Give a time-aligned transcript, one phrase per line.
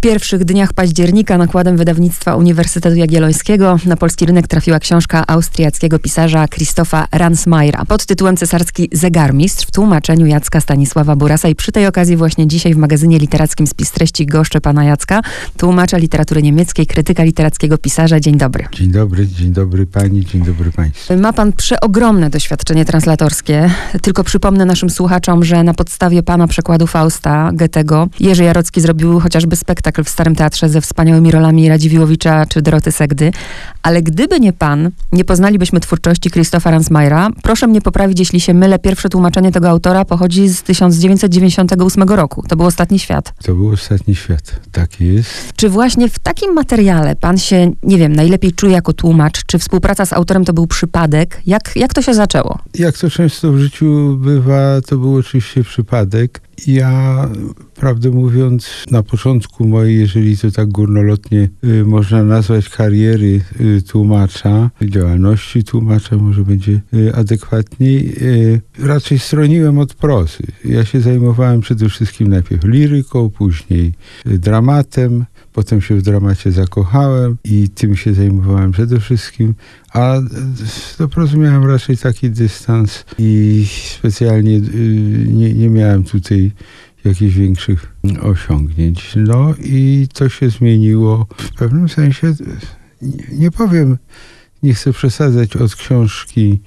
[0.00, 7.06] pierwszych dniach października nakładem wydawnictwa Uniwersytetu Jagiellońskiego na polski rynek trafiła książka austriackiego pisarza Krzysztofa
[7.12, 12.46] Ransmayra pod tytułem Cesarski Zegarmistrz w tłumaczeniu Jacka Stanisława Burasa i przy tej okazji właśnie
[12.48, 15.20] dzisiaj w magazynie literackim Spis Treści goszczę pana Jacka,
[15.56, 18.20] tłumacza literatury niemieckiej, krytyka literackiego pisarza.
[18.20, 18.64] Dzień dobry.
[18.72, 21.16] Dzień dobry, dzień dobry pani, dzień dobry państwu.
[21.16, 23.70] Ma pan przeogromne doświadczenie translatorskie.
[24.02, 29.56] Tylko przypomnę naszym słuchaczom, że na podstawie pana przekładu Fausta Goethego Jerzy Jarocki zrobił chociażby
[29.56, 33.30] spektakl w Starym Teatrze ze wspaniałymi rolami Radziwiłowicza czy Doroty Segdy.
[33.82, 37.28] Ale gdyby nie pan, nie poznalibyśmy twórczości Krzysztofa Ransmayra.
[37.42, 38.78] Proszę mnie poprawić, jeśli się mylę.
[38.78, 42.44] Pierwsze tłumaczenie tego autora pochodzi z 1998 roku.
[42.48, 43.32] To był Ostatni Świat.
[43.42, 45.52] To był Ostatni Świat, tak jest.
[45.56, 49.44] Czy właśnie w takim materiale pan się, nie wiem, najlepiej czuje jako tłumacz?
[49.46, 51.40] Czy współpraca z autorem to był przypadek?
[51.46, 52.58] Jak, jak to się zaczęło?
[52.74, 56.40] Jak to często w życiu bywa, to był oczywiście przypadek.
[56.66, 57.28] Ja,
[57.74, 64.70] prawdę mówiąc, na początku mojej, jeżeli to tak górnolotnie y, można nazwać kariery y, tłumacza,
[64.82, 70.42] działalności tłumacza, może będzie y, adekwatniej, y, raczej stroniłem od prozy.
[70.64, 73.92] Ja się zajmowałem przede wszystkim najpierw liryką, później
[74.26, 75.24] y, dramatem,
[75.60, 79.54] potem się w dramacie zakochałem i tym się zajmowałem przede wszystkim,
[79.92, 80.20] a
[80.98, 83.66] do prozy miałem raczej taki dystans i
[83.98, 84.60] specjalnie y,
[85.26, 86.52] nie, nie miałem tutaj
[87.04, 89.12] jakichś większych osiągnięć.
[89.16, 92.34] No i to się zmieniło w pewnym sensie,
[93.02, 93.98] nie, nie powiem,
[94.62, 96.60] nie chcę przesadzać od książki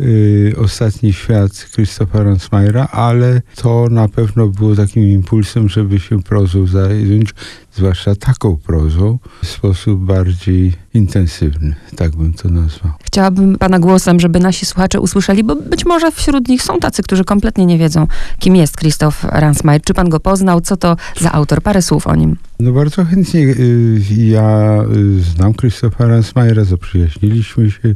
[0.00, 6.66] y, Ostatni Świat Krzysztofa Ransmayra, ale to na pewno było takim impulsem, żeby się prozą
[6.66, 7.34] zająć,
[7.72, 12.92] zwłaszcza taką prozą, w sposób bardziej intensywny, tak bym to nazwał.
[13.04, 17.24] Chciałabym pana głosem, żeby nasi słuchacze usłyszeli, bo być może wśród nich są tacy, którzy
[17.24, 18.06] kompletnie nie wiedzą,
[18.38, 19.82] kim jest Krzysztof Ransmayr.
[19.82, 20.60] Czy pan go poznał?
[20.60, 21.62] Co to za autor?
[21.62, 22.36] Parę słów o nim.
[22.60, 23.40] No bardzo chętnie.
[23.40, 27.94] y, Ja y, znam Krzysztofa Ransmayra, zaprzyjaźniliśmy się.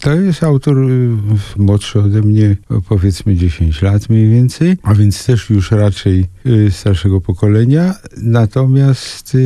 [0.00, 1.10] To jest autor y,
[1.56, 2.56] młodszy ode mnie,
[2.88, 6.26] powiedzmy 10 lat mniej więcej, a więc też już raczej
[6.70, 7.94] starszego pokolenia.
[8.16, 9.36] Natomiast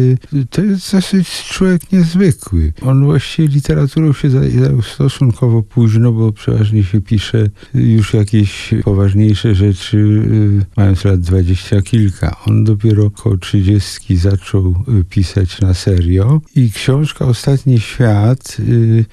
[0.51, 2.73] to jest dosyć człowiek niezwykły.
[2.83, 9.97] On właściwie literaturą się zajął stosunkowo późno, bo przeważnie się pisze już jakieś poważniejsze rzeczy,
[9.97, 12.37] y, mając lat dwadzieścia kilka.
[12.47, 19.05] On dopiero około trzydziestki zaczął y, pisać na serio i książka Ostatni Świat y,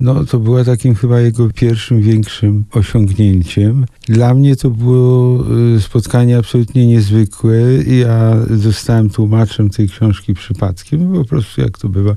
[0.00, 3.86] no, to była takim chyba jego pierwszym większym osiągnięciem.
[4.08, 5.44] Dla mnie to było
[5.76, 7.56] y, spotkanie absolutnie niezwykłe.
[7.86, 11.12] Ja zostałem tłumaczem tej książki przypadkiem.
[11.12, 12.16] Po prostu, jak to bywa,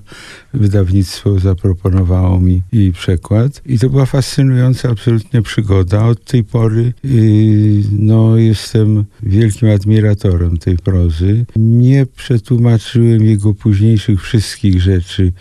[0.54, 3.62] wydawnictwo zaproponowało mi jej przekład.
[3.66, 6.06] I to była fascynująca absolutnie przygoda.
[6.06, 11.46] Od tej pory y, no, jestem wielkim admiratorem tej prozy.
[11.56, 15.32] Nie przetłumaczyłem jego późniejszych wszystkich rzeczy,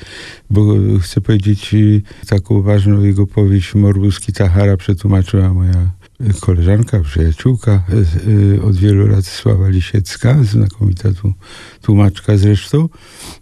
[0.50, 5.90] bo chcę powiedzieć, y, taką ważną jego powieść Morbus Kitahara przetłumaczyła moja
[6.40, 7.82] koleżanka, przyjaciółka
[8.26, 11.32] y, y, od wielu lat Sława Lisiecka, znakomita tu,
[11.82, 12.88] tłumaczka zresztą.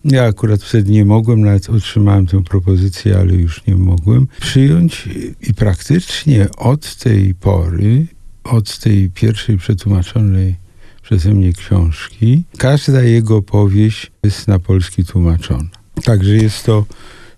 [0.05, 5.09] Ja akurat wtedy nie mogłem, nawet otrzymałem tę propozycję, ale już nie mogłem przyjąć
[5.41, 8.07] i praktycznie od tej pory,
[8.45, 10.57] od tej pierwszej przetłumaczonej
[11.03, 15.69] przeze mnie książki, każda jego powieść jest na polski tłumaczona.
[16.05, 16.87] Także jest to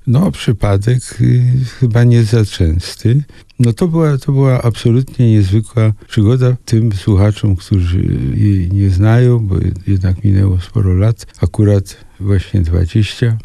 [0.07, 1.43] no, przypadek y,
[1.81, 3.25] chyba nie za częsty.
[3.59, 8.05] No to była, to była absolutnie niezwykła przygoda tym słuchaczom, którzy
[8.35, 9.55] jej nie znają, bo
[9.87, 13.39] jednak minęło sporo lat, akurat właśnie 20.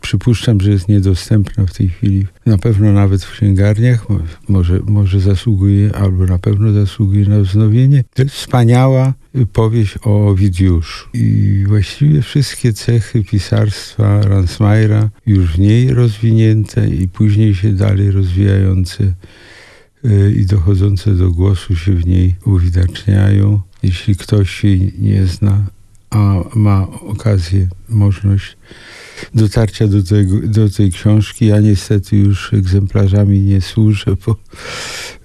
[0.00, 5.20] Przypuszczam, że jest niedostępna w tej chwili, na pewno nawet w księgarniach, mo- może, może
[5.20, 8.04] zasługuje, albo na pewno zasługuje na wznowienie.
[8.14, 9.14] To jest wspaniała
[9.52, 11.08] powieść o Owidiuszu.
[11.14, 19.04] I właściwie wszystkie cechy pisarstwa Ransmayra już w niej rozwinięte i później się dalej rozwijające
[20.04, 23.60] y, i dochodzące do głosu się w niej uwidaczniają.
[23.82, 25.64] Jeśli ktoś jej nie zna,
[26.10, 28.56] a ma okazję, możliwość
[29.34, 31.46] dotarcia do, tego, do tej książki.
[31.46, 34.36] Ja niestety już egzemplarzami nie służę, bo,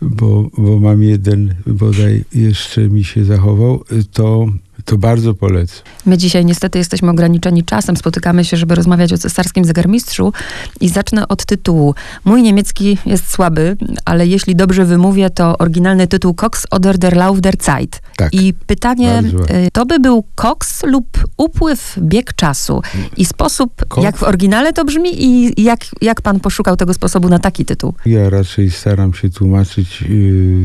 [0.02, 3.84] bo, bo mam jeden bodaj jeszcze mi się zachował.
[4.14, 4.48] To,
[4.90, 5.78] to bardzo polecam.
[6.06, 7.98] My dzisiaj niestety jesteśmy ograniczeni czasem.
[7.98, 10.34] Spotykamy się, żeby rozmawiać o cesarskim zegarmistrzu
[10.82, 11.96] i zacznę od tytułu.
[12.26, 17.42] Mój niemiecki jest słaby, ale jeśli dobrze wymówię, to oryginalny tytuł Cox oder der Lauf
[17.42, 18.02] der Zeit.
[18.18, 18.34] Tak.
[18.34, 19.24] I pytanie,
[19.66, 21.06] y, to by był koks lub
[21.38, 22.82] upływ, bieg czasu.
[23.18, 24.04] I sposób, Koks.
[24.04, 27.94] jak w oryginale to brzmi i jak, jak pan poszukał tego sposobu na taki tytuł.
[28.06, 30.08] Ja raczej staram się tłumaczyć yy,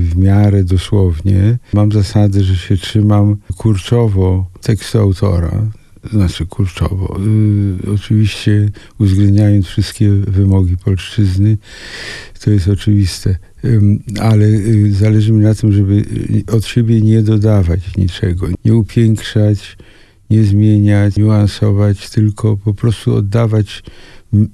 [0.02, 1.58] w miarę dosłownie.
[1.72, 4.13] Mam zasadę, że się trzymam kurczowo
[4.60, 5.70] tekstu autora.
[6.12, 7.16] znaczy kurczowo.
[7.86, 11.58] Y, oczywiście uwzględniając wszystkie wymogi polszczyzny,
[12.40, 13.36] to jest oczywiste,
[14.20, 19.76] ale y, zależy mi na tym, żeby y, od siebie nie dodawać niczego, nie upiększać,
[20.30, 23.82] nie zmieniać, niuansować, tylko po prostu oddawać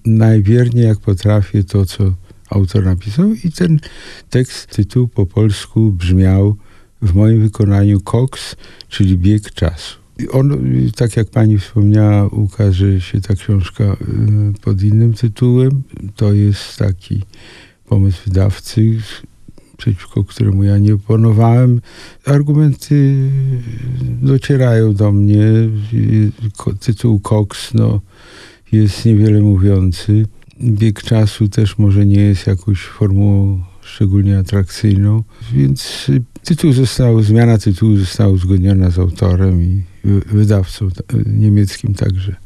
[0.05, 2.15] najwierniej jak potrafię to, co
[2.51, 3.81] autor napisał i ten
[4.31, 6.57] tekst, tytuł po polsku brzmiał
[7.03, 8.57] w moim wykonaniu Cox,
[8.89, 10.01] czyli bieg czasu.
[10.31, 10.59] On,
[10.97, 13.97] tak jak pani wspomniała, ukaże się ta książka y,
[14.61, 15.83] pod innym tytułem.
[16.17, 17.23] To jest taki
[17.89, 18.99] pomysł wydawcy,
[19.77, 21.81] przeciwko któremu ja nie oponowałem.
[22.27, 23.17] Argumenty
[24.23, 25.45] docierają do mnie.
[26.81, 28.01] Tytuł Cox no,
[28.73, 30.27] jest niewiele mówiący.
[30.63, 35.23] Bieg czasu też może nie jest jakąś formułą szczególnie atrakcyjną,
[35.53, 36.07] więc
[36.45, 39.83] tytuł został, zmiana tytułu została uzgodniona z autorem i
[40.27, 40.89] wydawcą
[41.27, 42.37] niemieckim także.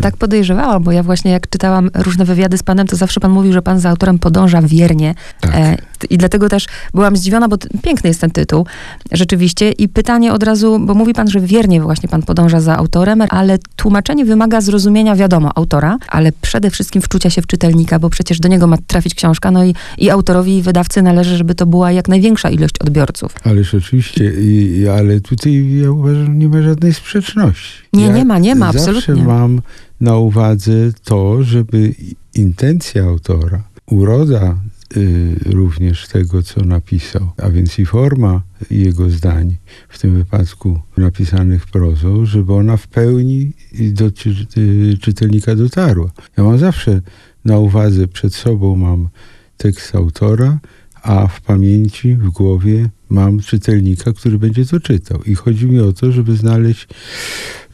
[0.00, 3.52] Tak podejrzewałam, bo ja właśnie jak czytałam różne wywiady z panem, to zawsze pan mówił,
[3.52, 5.14] że pan za autorem podąża wiernie.
[5.40, 5.54] Tak.
[5.54, 5.76] E,
[6.10, 8.66] I dlatego też byłam zdziwiona, bo piękny jest ten tytuł,
[9.12, 9.72] rzeczywiście.
[9.72, 13.58] I pytanie od razu, bo mówi pan, że wiernie właśnie pan podąża za autorem, ale
[13.76, 18.48] tłumaczenie wymaga zrozumienia, wiadomo, autora, ale przede wszystkim wczucia się w czytelnika, bo przecież do
[18.48, 22.08] niego ma trafić książka, no i, i autorowi i wydawcy należy, żeby to była jak
[22.08, 23.34] największa ilość odbiorców.
[23.44, 27.82] Ależ oczywiście, i, ale tutaj ja uważam, nie ma żadnej sprzeczności.
[27.92, 29.24] Nie, ja nie ma, nie ma, zawsze absolutnie.
[29.24, 29.60] mam
[30.00, 31.94] na uwadze to, żeby
[32.34, 34.58] intencja autora, uroda
[34.96, 39.56] y, również tego, co napisał, a więc i forma jego zdań,
[39.88, 43.52] w tym wypadku napisanych prozą, żeby ona w pełni
[43.92, 46.10] do czy, y, czytelnika dotarła.
[46.36, 47.00] Ja mam zawsze
[47.44, 49.08] na uwadze, przed sobą mam
[49.56, 50.58] tekst autora,
[51.02, 55.22] a w pamięci, w głowie mam czytelnika, który będzie to czytał.
[55.22, 56.88] I chodzi mi o to, żeby znaleźć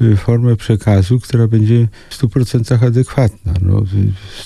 [0.03, 3.55] y, formę przekazu, która będzie w 100% adekwatna.
[3.62, 3.82] No,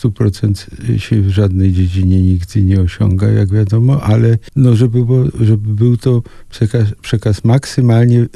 [0.02, 5.74] 100% się w żadnej dziedzinie nigdy nie osiąga, jak wiadomo, ale no, żeby, było, żeby
[5.74, 8.26] był to przekaz, przekaz maksymalnie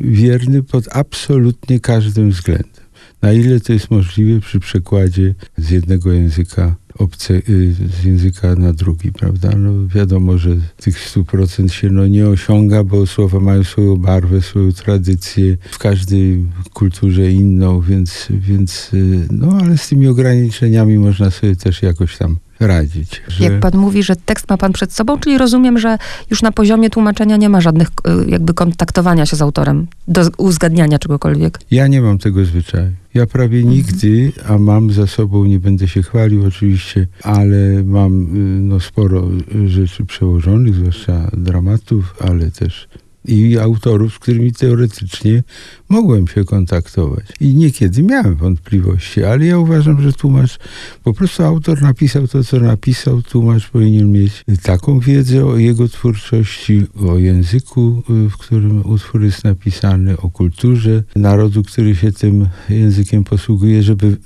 [0.00, 2.80] wierny pod absolutnie każdym względem.
[3.22, 8.72] Na ile to jest możliwe przy przekładzie z jednego języka obce, y, z języka na
[8.72, 9.50] drugi, prawda?
[9.56, 14.72] No wiadomo, że tych 100% się no, nie osiąga, bo słowa mają swoją barwę, swoją
[14.72, 21.56] tradycję, w każdej kulturze inną, więc, więc y, no ale z tymi ograniczeniami można sobie
[21.56, 23.22] też jakoś tam radzić.
[23.28, 23.44] Że...
[23.44, 25.98] Jak pan mówi, że tekst ma pan przed sobą, czyli rozumiem, że
[26.30, 30.98] już na poziomie tłumaczenia nie ma żadnych y, jakby kontaktowania się z autorem, do uzgadniania
[30.98, 31.58] czegokolwiek.
[31.70, 32.90] Ja nie mam tego zwyczaju.
[33.14, 33.76] Ja prawie mhm.
[33.76, 36.79] nigdy, a mam za sobą, nie będę się chwalił oczywiście,
[37.22, 39.28] ale mam y, no, sporo
[39.66, 42.88] rzeczy przełożonych, zwłaszcza dramatów, ale też
[43.24, 45.42] i autorów, z którymi teoretycznie
[45.88, 47.24] mogłem się kontaktować.
[47.40, 50.58] I niekiedy miałem wątpliwości, ale ja uważam, że tłumacz,
[51.04, 56.86] po prostu autor napisał to, co napisał, tłumacz powinien mieć taką wiedzę o jego twórczości,
[57.06, 63.82] o języku, w którym utwór jest napisany, o kulturze narodu, który się tym językiem posługuje,
[63.82, 64.16] żeby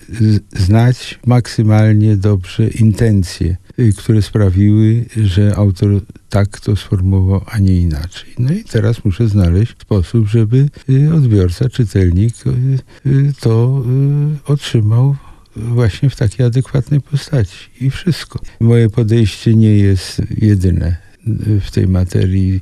[0.52, 3.56] znać maksymalnie dobrze intencje
[3.98, 8.30] które sprawiły, że autor tak to sformułował, a nie inaczej.
[8.38, 13.84] No i teraz muszę znaleźć sposób, żeby y, odbiorca, czytelnik y, to
[14.46, 15.16] otrzymał
[15.56, 17.70] właśnie w takiej adekwatnej postaci.
[17.80, 18.38] I wszystko.
[18.60, 20.96] Moje podejście nie jest jedyne
[21.60, 22.60] w tej materii.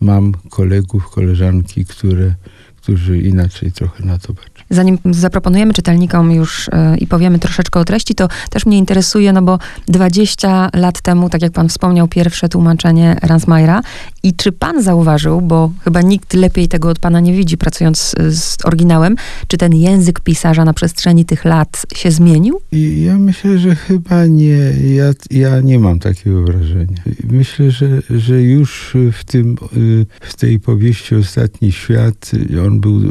[0.00, 2.34] Mam kolegów, koleżanki, które,
[2.82, 4.64] którzy inaczej trochę na to patrzą.
[4.70, 9.42] Zanim zaproponujemy czytelnikom już yy, i powiemy troszeczkę o treści, to też mnie interesuje, no
[9.42, 9.58] bo
[9.88, 13.82] 20 lat temu, tak jak pan wspomniał, pierwsze tłumaczenie Ransmayra.
[14.22, 18.38] I czy pan zauważył, bo chyba nikt lepiej tego od pana nie widzi, pracując z,
[18.38, 22.60] z oryginałem, czy ten język pisarza na przestrzeni tych lat się zmienił?
[22.72, 24.72] I ja myślę, że chyba nie.
[24.94, 27.02] Ja, ja nie mam takiego wrażenia.
[27.30, 32.30] Myślę, że, że już w tym, y, w tej powieści Ostatni Świat
[32.66, 33.04] on był y,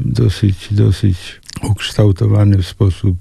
[0.00, 3.16] dosyć dosyć ukształtowany w sposób,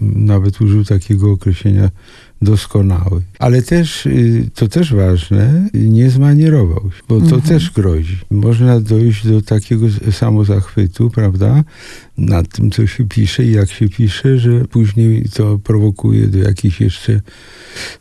[0.00, 1.90] nawet użył takiego określenia
[2.42, 3.22] doskonały.
[3.38, 7.42] Ale też, y, to też ważne, nie zmanierował się, bo to mhm.
[7.42, 8.18] też grozi.
[8.30, 11.64] Można dojść do takiego samozachwytu, prawda,
[12.18, 16.80] nad tym, co się pisze i jak się pisze, że później to prowokuje do jakichś
[16.80, 17.20] jeszcze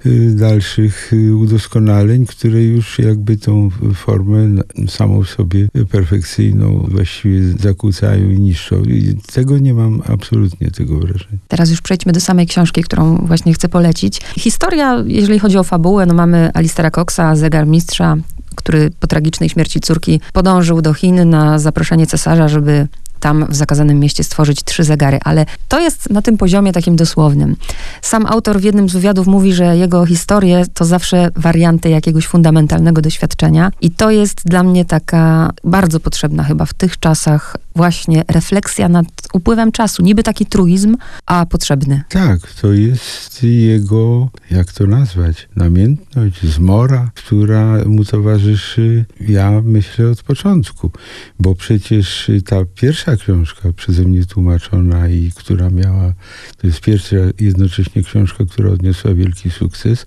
[0.05, 4.49] y, dalszych y, udoskonaleń, które już jakby tą formę
[4.87, 8.83] samą sobie perfekcyjną właściwie zakłócają i niszczą.
[8.83, 11.37] I tego nie mam absolutnie tego wrażenia.
[11.47, 14.21] Teraz już przejdźmy do samej książki, którą właśnie chcę polecić.
[14.39, 18.17] Historia, jeżeli chodzi o fabułę, no mamy Alistera Coxa, zegar mistrza,
[18.55, 22.87] który po tragicznej śmierci córki podążył do Chin na zaproszenie cesarza, żeby
[23.19, 27.55] tam w zakazanym mieście stworzyć trzy zegary, ale to jest na tym poziomie takim dosłownym.
[28.01, 33.01] Sam autor w jednym z wywiadów mówi, że jego historie to zawsze warianty jakiegoś fundamentalnego
[33.01, 38.89] doświadczenia i to jest dla mnie taka bardzo potrzebna chyba w tych czasach właśnie refleksja
[38.89, 40.03] nad upływem czasu.
[40.03, 42.03] Niby taki truizm, a potrzebny.
[42.09, 50.23] Tak, to jest jego, jak to nazwać, namiętność, zmora, która mu towarzyszy, ja myślę, od
[50.23, 50.91] początku.
[51.39, 56.13] Bo przecież ta pierwsza książka przeze mnie tłumaczona i która miała,
[56.57, 60.05] to jest pierwsza jednocześnie książka, która odniosła wielki sukces,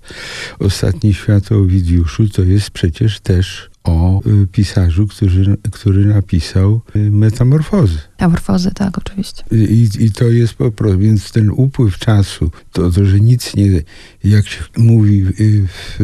[0.59, 7.11] Ostatni świat o Owidiuszu, to jest przecież też o y, pisarzu, który, który napisał y,
[7.11, 7.99] Metamorfozy.
[8.11, 9.43] Metamorfozy, tak, oczywiście.
[9.51, 13.81] I, I to jest po prostu, więc ten upływ czasu, to, to że nic nie,
[14.23, 15.99] jak się mówi y, w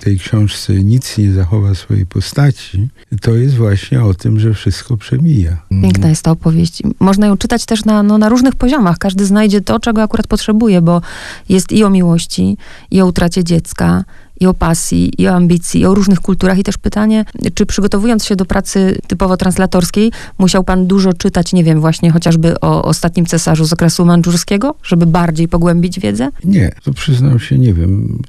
[0.00, 2.88] tej książce, nic nie zachowa swojej postaci,
[3.20, 5.56] to jest właśnie o tym, że wszystko przemija.
[5.82, 6.82] Piękna jest ta opowieść.
[7.00, 8.98] Można ją czytać też na, no, na różnych poziomach.
[8.98, 11.00] Każdy znajdzie to, czego akurat potrzebuje, bo
[11.48, 12.56] jest i o miłości,
[12.90, 14.04] i o utracie dziecka,
[14.40, 16.58] i o pasji, i o ambicji, i o różnych kulturach.
[16.58, 17.24] I też pytanie,
[17.54, 22.60] czy przygotowując się do pracy typowo translatorskiej, musiał pan dużo czytać, nie wiem, właśnie chociażby
[22.60, 26.28] o ostatnim cesarzu z okresu mandżurskiego, żeby bardziej pogłębić wiedzę?
[26.44, 28.22] Nie, to przyznam się, nie wiem,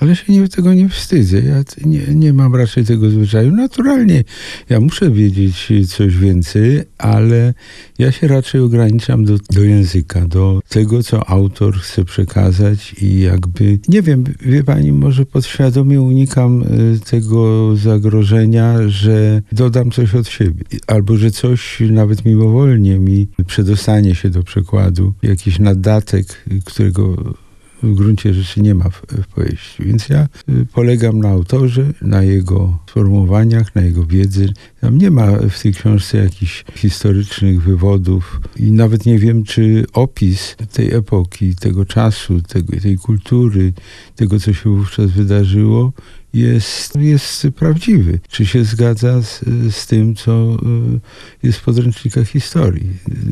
[0.00, 1.40] ale się nie, tego nie wstydzę.
[1.40, 3.52] Ja nie, nie mam raczej tego zwyczaju.
[3.52, 4.24] Naturalnie
[4.68, 7.54] ja muszę wiedzieć coś więcej, ale
[7.98, 13.78] ja się raczej ograniczam do, do języka, do tego, co autor chce przekazać i jakby,
[13.88, 20.28] nie wiem, wie pani, może pod podświadomie unikam y, tego zagrożenia, że dodam coś od
[20.28, 27.16] siebie, albo że coś nawet mimowolnie mi przedostanie się do przekładu, jakiś nadatek, którego
[27.82, 29.84] w gruncie rzeczy nie ma w, w powieści.
[29.84, 34.52] Więc ja y, polegam na autorze, na jego sformułowaniach, na jego wiedzy.
[34.80, 40.56] Tam nie ma w tej książce jakichś historycznych wywodów i nawet nie wiem, czy opis
[40.72, 43.72] tej epoki, tego czasu, tego, tej kultury,
[44.16, 45.92] tego, co się wówczas wydarzyło,
[46.34, 48.20] jest, jest prawdziwy.
[48.28, 50.56] Czy się zgadza z, z tym, co
[51.42, 52.88] y, jest w podręcznikach historii?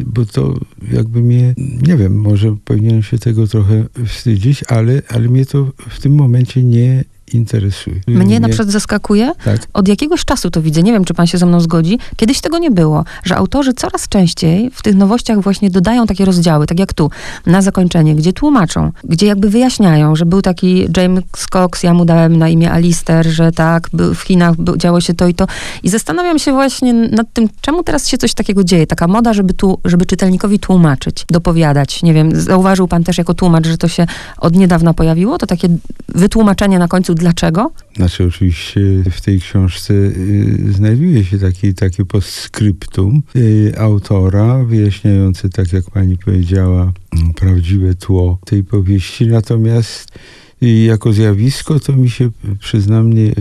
[0.07, 0.55] Bo to
[0.93, 6.01] jakby mnie, nie wiem, może powinienem się tego trochę wstydzić, ale, ale mnie to w
[6.01, 8.01] tym momencie nie interesuje.
[8.07, 9.67] Mnie na przykład zaskakuje, tak.
[9.73, 12.59] od jakiegoś czasu to widzę, nie wiem, czy pan się ze mną zgodzi, kiedyś tego
[12.59, 16.93] nie było, że autorzy coraz częściej w tych nowościach właśnie dodają takie rozdziały, tak jak
[16.93, 17.11] tu,
[17.47, 22.37] na zakończenie, gdzie tłumaczą, gdzie jakby wyjaśniają, że był taki James Cox, ja mu dałem
[22.37, 25.47] na imię Alister, że tak, w Chinach działo się to i to.
[25.83, 29.55] I zastanawiam się właśnie nad tym, czemu teraz się coś takiego dzieje, taka moda, żeby,
[29.55, 32.03] tu, żeby czytelnikowi tłumaczyć, dopowiadać.
[32.03, 34.07] Nie wiem, zauważył pan też jako tłumacz, że to się
[34.39, 35.69] od niedawna pojawiło, to takie
[36.09, 37.73] wytłumaczenie na końcu Dlaczego?
[37.97, 45.73] Znaczy oczywiście w tej książce y, znajduje się taki, takie postscriptum y, autora wyjaśniające, tak
[45.73, 46.93] jak pani powiedziała,
[47.37, 49.27] prawdziwe tło tej powieści.
[49.27, 50.19] Natomiast
[50.61, 53.33] i jako zjawisko to mi się, przyznam, nie,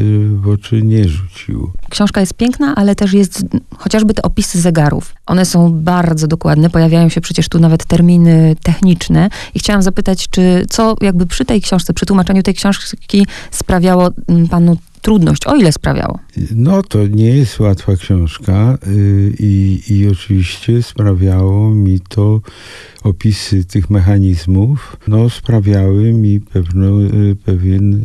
[0.42, 1.72] w oczy nie rzuciło.
[1.90, 3.46] Książka jest piękna, ale też jest
[3.78, 5.16] chociażby te opisy zegarów.
[5.26, 9.30] One są bardzo dokładne, pojawiają się przecież tu nawet terminy techniczne.
[9.56, 14.48] I chciałam zapytać, czy co jakby przy tej książce, przy tłumaczeniu tej książki sprawiało mm,
[14.48, 16.20] panu trudność, o ile sprawiało?
[16.56, 19.34] No, to nie jest łatwa książka yy,
[19.89, 22.41] i oczywiście sprawiało mi to
[23.03, 28.03] opisy tych mechanizmów, no, sprawiały mi pewno, yy, pewien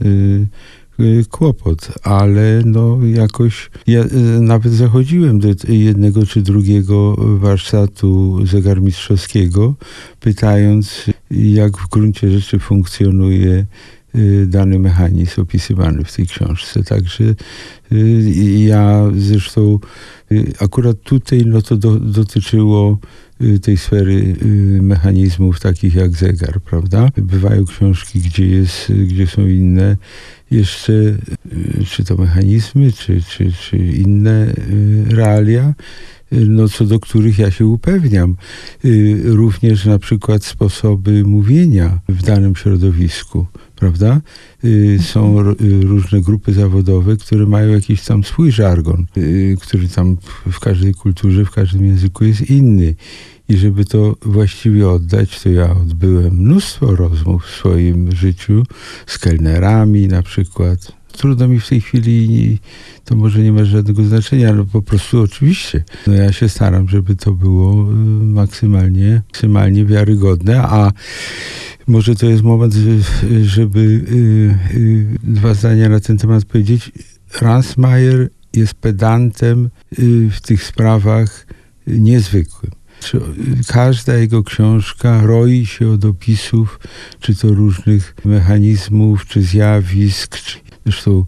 [0.99, 4.05] yy, kłopot, ale no jakoś ja
[4.41, 9.75] nawet zachodziłem do jednego czy drugiego warsztatu zegarmistrzowskiego,
[10.21, 13.67] pytając, jak w gruncie rzeczy funkcjonuje Y,
[14.47, 16.85] dany mechanizm opisywany w tej książce.
[16.85, 17.25] Także
[17.93, 18.23] y,
[18.59, 19.79] ja zresztą
[20.33, 22.99] y, akurat tutaj no to do, dotyczyło
[23.63, 24.37] tej sfery
[24.81, 27.09] mechanizmów takich jak zegar, prawda?
[27.17, 29.97] Bywają książki, gdzie, jest, gdzie są inne
[30.51, 30.93] jeszcze,
[31.87, 34.55] czy to mechanizmy, czy, czy, czy inne
[35.07, 35.75] realia,
[36.33, 38.37] no, co do których ja się upewniam.
[39.25, 43.47] Również na przykład sposoby mówienia w danym środowisku
[43.85, 44.21] prawda?
[44.65, 50.17] Y, są y, różne grupy zawodowe, które mają jakiś tam swój żargon, y, który tam
[50.53, 52.95] w każdej kulturze, w każdym języku jest inny.
[53.49, 58.63] I żeby to właściwie oddać, to ja odbyłem mnóstwo rozmów w swoim życiu
[59.07, 60.93] z kelnerami na przykład.
[61.17, 62.59] Trudno mi w tej chwili,
[63.05, 65.85] to może nie ma żadnego znaczenia, ale po prostu oczywiście.
[66.07, 67.75] No ja się staram, żeby to było
[68.21, 70.93] maksymalnie, maksymalnie wiarygodne, a
[71.87, 72.75] może to jest moment,
[73.43, 76.93] żeby y, y, dwa zdania na ten temat powiedzieć.
[77.41, 81.47] Ransmayer jest pedantem y, w tych sprawach
[81.87, 82.73] niezwykłym.
[83.15, 83.21] Y,
[83.69, 86.81] każda jego książka roi się od opisów,
[87.21, 90.37] czy to różnych mechanizmów, czy zjawisk.
[90.39, 91.25] Czy, zresztą y,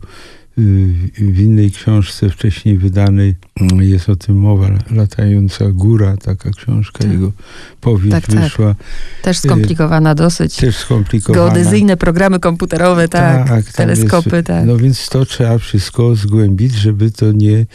[1.19, 7.13] w innej książce wcześniej wydanej mm, jest o tym mowa, Latająca Góra, taka książka, Tak.
[7.13, 7.33] jego
[7.81, 8.41] powieść Tak, tak.
[8.41, 8.75] wyszła,
[9.23, 10.57] Też skomplikowana dosyć.
[10.57, 11.45] też skomplikowana.
[11.45, 13.49] Geodezyjne programy komputerowe, tak.
[13.49, 14.67] tam teleskopy, jest, tak.
[14.67, 17.67] No więc to trzeba wszystko zgłębić, żeby to nie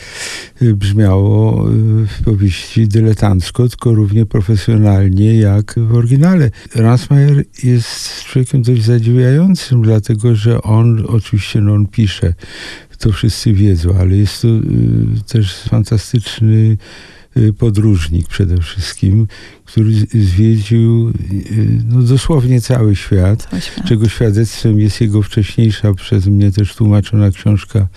[0.62, 1.74] y, brzmiało y,
[2.08, 6.52] w powieści dyletancko, tylko równie profesjonalnie jak w oryginale.
[6.76, 12.34] Ransmayer jest człowiekiem dość zadziwiającym, dlatego że on, oczywiście no on pisze,
[13.02, 14.62] to wszyscy wiedzą, ale jest to y,
[15.28, 16.78] też fantastyczny
[17.38, 19.28] y, podróżnik przede wszystkim,
[19.66, 21.14] który zwiedził y,
[21.88, 23.88] no, dosłownie cały świat To świat.
[23.88, 27.88] czego świadectwem jest jego wcześniejsza, przez mnie też tłumaczona książka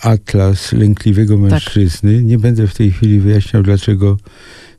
[0.00, 2.22] Atlas Lękliwego Mężczyzny.
[2.22, 4.16] Nie będę w tej chwili wyjaśniał, dlaczego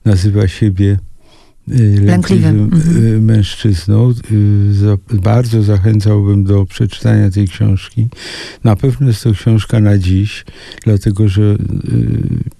[0.06, 0.98] nazywa siebie
[1.68, 3.06] lękliwym Lękliwym, mhm.
[3.06, 4.14] y, mężczyzną.
[5.12, 8.10] Y, bardzo zachęcałbym do przeczytania tej książki.
[8.64, 10.46] Na pewno jest to książka na dziś,
[10.84, 11.58] dlatego że y,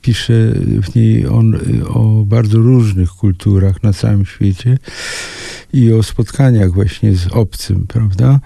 [0.02, 0.34] pisze
[0.84, 4.78] w niej on y, o bardzo różnych kulturach na całym świecie
[5.74, 8.40] i o spotkaniach właśnie z obcym, prawda?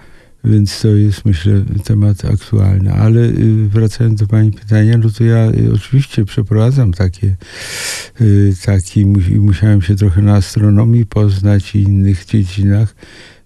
[0.44, 2.92] Więc to jest, myślę, temat aktualny.
[2.92, 7.36] Ale y, wracając do Pani pytania, no to ja y, oczywiście przeprowadzam takie,
[8.20, 12.94] y, taki, mu- musiałem się trochę na astronomii poznać i innych dziedzinach,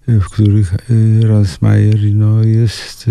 [0.07, 0.73] w których
[1.21, 3.09] Ransmayer no, jest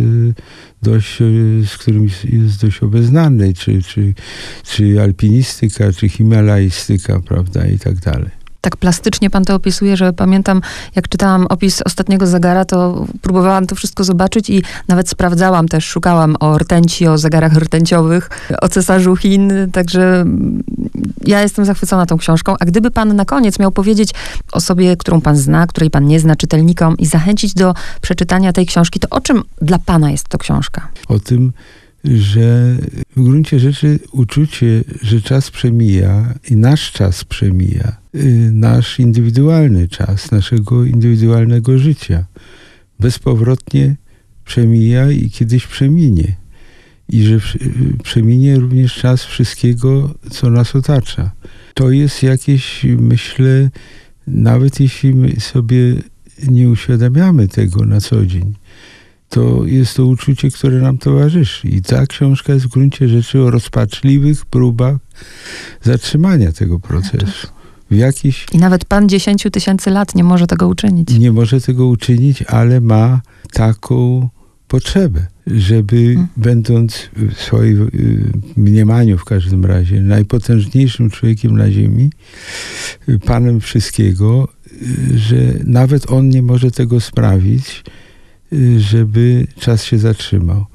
[0.83, 1.19] dość,
[1.67, 4.15] z którym jest- jest dość obeznany, czy, czy,
[4.65, 8.42] czy alpinistyka, czy himalaistyka, prawda, i tak dalej.
[8.62, 10.61] Tak plastycznie pan to opisuje, że pamiętam,
[10.97, 16.37] jak czytałam opis ostatniego zegara, to próbowałam to wszystko zobaczyć i nawet sprawdzałam też, szukałam
[16.40, 20.25] o rtęci, o zegarach rtęciowych, o cesarzu Chin, także
[21.26, 22.54] ja jestem zachwycona tą książką.
[22.61, 24.11] A gdyby pan na koniec miał powiedzieć
[24.52, 29.01] osobie, którą pan zna, której pan nie zna, czytelnikom i zachęcić do przeczytania tej książki,
[29.01, 30.88] to o czym dla pana jest to książka?
[31.09, 31.53] o tym,
[32.05, 32.77] że
[33.16, 38.02] w gruncie rzeczy uczucie, że czas przemija i nasz czas przemija,
[38.53, 42.27] nasz indywidualny czas, naszego indywidualnego życia,
[43.01, 43.96] bezpowrotnie
[44.44, 46.37] przemija i kiedyś przeminie.
[47.09, 47.40] I że y,
[48.03, 51.31] przeminie również czas wszystkiego, co nas otacza.
[51.75, 53.70] To jest jakieś, myślę,
[54.27, 55.94] nawet jeśli my sobie
[56.48, 58.55] nie uświadamiamy tego na co dzień,
[59.29, 61.68] to jest to uczucie, które nam towarzyszy.
[61.68, 64.96] I ta książka jest w gruncie rzeczy o rozpaczliwych próbach
[65.83, 67.62] zatrzymania tego procesu.
[67.92, 71.11] W jakiś I nawet pan 10 tysięcy lat nie może tego uczynić.
[71.18, 73.20] nie może tego uczynić, ale ma
[73.52, 74.28] taką
[74.68, 76.28] potrzebę, żeby Mm.
[76.37, 82.11] będąc w swoim y, mniemaniu w każdym razie najpotężniejszym człowiekiem na ziemi,
[83.26, 84.48] panem wszystkiego,
[85.14, 87.85] że nawet on nie może tego sprawić,
[88.52, 90.66] y, żeby czas się zatrzymał,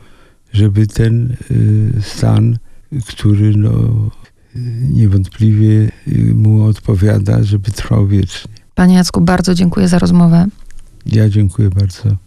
[0.54, 2.58] żeby ten y, stan,
[3.08, 3.72] który no,
[4.94, 8.52] niewątpliwie y, mu odpowiada, żeby trwał wiecznie.
[8.76, 10.48] Panie Jacku, bardzo dziękuję za rozmowę.
[11.06, 12.18] Ja dziękuję bardzo.